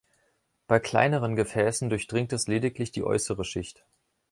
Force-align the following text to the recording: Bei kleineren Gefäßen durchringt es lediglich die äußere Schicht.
Bei 0.65 0.79
kleineren 0.79 1.35
Gefäßen 1.35 1.87
durchringt 1.91 2.33
es 2.33 2.47
lediglich 2.47 2.91
die 2.91 3.03
äußere 3.03 3.45
Schicht. 3.45 3.85